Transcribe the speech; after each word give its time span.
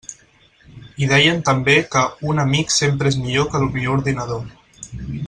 I 1.03 1.09
deien 1.11 1.43
també 1.49 1.75
que 1.95 2.03
«un 2.31 2.43
amic 2.45 2.75
sempre 2.79 3.15
és 3.15 3.21
millor 3.27 3.49
que 3.53 3.61
el 3.65 3.71
millor 3.77 3.99
ordinador». 3.99 4.43